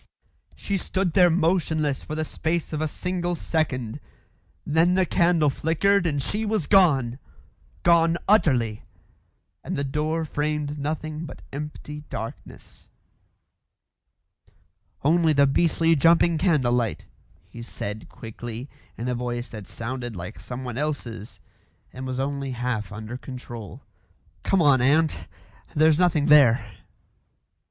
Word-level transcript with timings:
She 0.55 0.77
stood 0.77 1.13
there 1.13 1.29
motionless 1.29 2.01
for 2.01 2.15
the 2.15 2.25
space 2.25 2.73
of 2.73 2.81
a 2.81 2.87
single 2.87 3.35
second. 3.35 3.99
Then 4.65 4.95
the 4.95 5.05
candle 5.05 5.51
flickered 5.51 6.07
and 6.07 6.23
she 6.23 6.43
was 6.43 6.65
gone 6.65 7.19
gone 7.83 8.17
utterly 8.27 8.81
and 9.63 9.75
the 9.75 9.83
door 9.83 10.25
framed 10.25 10.79
nothing 10.79 11.25
but 11.27 11.43
empty 11.53 12.03
darkness. 12.09 12.87
"Only 15.03 15.33
the 15.33 15.45
beastly 15.45 15.95
jumping 15.95 16.39
candle 16.39 16.73
light," 16.73 17.05
he 17.47 17.61
said 17.61 18.09
quickly, 18.09 18.71
in 18.97 19.07
a 19.07 19.13
voice 19.13 19.49
that 19.49 19.67
sounded 19.67 20.15
like 20.15 20.39
someone 20.39 20.79
else's 20.79 21.39
and 21.93 22.07
was 22.07 22.19
only 22.19 22.53
half 22.53 22.91
under 22.91 23.17
control. 23.17 23.83
"Come 24.41 24.63
on, 24.63 24.81
aunt. 24.81 25.27
There's 25.75 25.99
nothing 25.99 26.25
there." 26.25 26.73